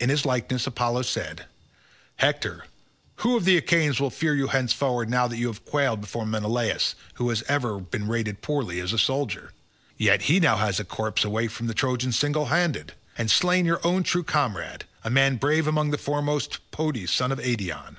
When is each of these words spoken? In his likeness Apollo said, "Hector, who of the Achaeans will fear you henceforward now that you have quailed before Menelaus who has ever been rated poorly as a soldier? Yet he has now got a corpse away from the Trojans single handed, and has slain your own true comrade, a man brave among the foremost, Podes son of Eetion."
In 0.00 0.08
his 0.08 0.26
likeness 0.26 0.66
Apollo 0.66 1.02
said, 1.02 1.44
"Hector, 2.16 2.64
who 3.18 3.36
of 3.36 3.44
the 3.44 3.56
Achaeans 3.56 4.00
will 4.00 4.10
fear 4.10 4.34
you 4.34 4.48
henceforward 4.48 5.08
now 5.08 5.28
that 5.28 5.36
you 5.36 5.46
have 5.46 5.64
quailed 5.64 6.00
before 6.00 6.26
Menelaus 6.26 6.96
who 7.14 7.28
has 7.28 7.44
ever 7.46 7.78
been 7.78 8.08
rated 8.08 8.42
poorly 8.42 8.80
as 8.80 8.92
a 8.92 8.98
soldier? 8.98 9.52
Yet 9.96 10.22
he 10.22 10.34
has 10.34 10.42
now 10.42 10.56
got 10.56 10.80
a 10.80 10.84
corpse 10.84 11.22
away 11.22 11.46
from 11.46 11.68
the 11.68 11.74
Trojans 11.74 12.18
single 12.18 12.46
handed, 12.46 12.94
and 13.16 13.30
has 13.30 13.36
slain 13.36 13.64
your 13.64 13.78
own 13.86 14.02
true 14.02 14.24
comrade, 14.24 14.86
a 15.04 15.08
man 15.08 15.36
brave 15.36 15.68
among 15.68 15.90
the 15.92 15.98
foremost, 15.98 16.58
Podes 16.72 17.10
son 17.12 17.30
of 17.30 17.38
Eetion." 17.38 17.94